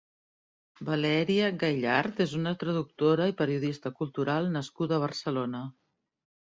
Valèria 0.87 1.49
Gaillard 1.65 2.23
és 2.25 2.35
una 2.39 2.55
traductora 2.65 3.31
i 3.33 3.39
periodista 3.45 3.93
cultural 4.01 4.53
nascuda 4.59 5.01
a 5.01 5.05
Barcelona. 5.09 5.67